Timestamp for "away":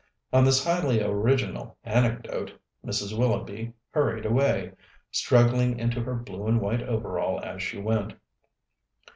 4.25-4.71